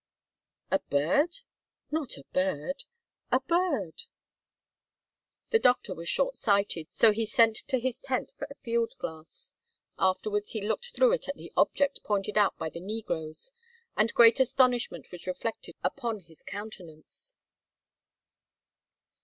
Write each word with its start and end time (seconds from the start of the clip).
(A 0.71 0.79
bird? 0.79 1.41
Not 1.91 2.17
a 2.17 2.23
bird? 2.33 2.85
A 3.31 3.39
bird?) 3.39 4.05
The 5.51 5.59
doctor 5.59 5.93
was 5.93 6.09
short 6.09 6.37
sighted, 6.37 6.87
so 6.89 7.11
he 7.11 7.23
sent 7.27 7.55
to 7.67 7.79
his 7.79 7.99
tent 8.01 8.31
for 8.35 8.47
a 8.49 8.55
field 8.55 8.95
glass; 8.97 9.53
afterwards 9.99 10.53
he 10.53 10.61
looked 10.63 10.95
through 10.95 11.11
it 11.11 11.29
at 11.29 11.35
the 11.35 11.53
object 11.55 12.01
pointed 12.03 12.35
out 12.35 12.57
by 12.57 12.71
the 12.71 12.81
negroes 12.81 13.51
and 13.95 14.11
great 14.15 14.39
astonishment 14.39 15.11
was 15.11 15.27
reflected 15.27 15.75
upon 15.83 16.21
his 16.21 16.41
countenance. 16.41 17.35